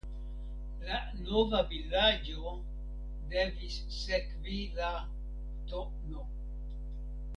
[0.85, 2.53] La nova vilaĝo
[3.35, 4.91] devis sekvi la
[5.75, 6.19] tn.